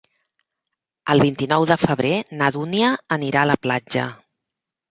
El 1.15 1.21
vint-i-nou 1.25 1.67
de 1.73 1.77
febrer 1.83 2.15
na 2.41 2.49
Dúnia 2.57 2.91
anirà 3.19 3.45
a 3.47 3.51
la 3.53 3.61
platja. 3.69 4.11